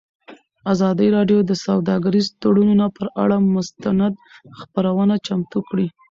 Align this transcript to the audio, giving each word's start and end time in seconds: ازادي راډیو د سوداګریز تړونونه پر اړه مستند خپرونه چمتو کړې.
ازادي 0.73 1.07
راډیو 1.15 1.39
د 1.45 1.51
سوداګریز 1.65 2.25
تړونونه 2.41 2.85
پر 2.95 3.07
اړه 3.23 3.37
مستند 3.55 4.13
خپرونه 4.59 5.15
چمتو 5.27 5.59
کړې. 5.69 5.87